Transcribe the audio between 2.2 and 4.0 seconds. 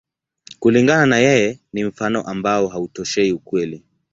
ambao hautoshei ukweli.